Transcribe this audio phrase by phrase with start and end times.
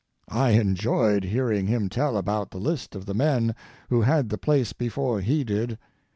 [0.29, 3.53] I enjoyed hearing him tell about the list of the men
[3.89, 5.77] who had the place before he did.